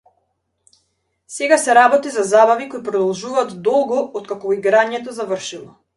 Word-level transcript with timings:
Сега 1.33 1.57
се 1.65 1.75
работи 1.77 2.09
за 2.15 2.23
забави 2.31 2.67
кои 2.73 2.81
продолжуваат 2.89 3.53
долго 3.71 4.03
откако 4.23 4.57
играњето 4.61 5.19
завршило. 5.21 5.71